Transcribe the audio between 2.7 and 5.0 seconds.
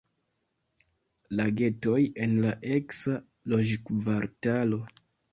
eksa loĝkvartalo.